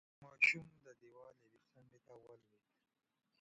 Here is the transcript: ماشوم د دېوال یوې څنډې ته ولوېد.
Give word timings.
ماشوم 0.23 0.67
د 0.85 0.87
دېوال 0.99 1.33
یوې 1.45 1.61
څنډې 1.71 1.99
ته 2.07 2.13
ولوېد. 2.17 2.59